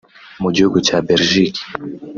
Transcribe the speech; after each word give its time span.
Mu 0.41 0.49
gihugu 0.55 0.77
cya 0.87 0.97
Belgique 1.07 1.61